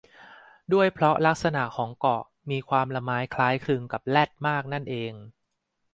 [0.73, 5.13] ด้วยเพราะลักษณะของเกาะมีความละม้ายคล้ายคลึงกับแรดมากนั่นเอง